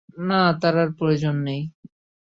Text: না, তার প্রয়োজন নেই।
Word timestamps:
না, 0.29 0.41
তার 0.61 0.75
প্রয়োজন 0.97 1.35
নেই। 1.43 1.61